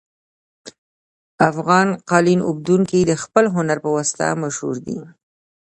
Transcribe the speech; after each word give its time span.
افغان 1.49 1.87
قالین 2.09 2.39
اوبدونکي 2.49 2.99
د 3.05 3.11
خپل 3.23 3.45
هنر 3.55 3.77
په 3.85 3.89
واسطه 3.95 4.27
مشهور 4.43 4.75
دي 4.87 4.99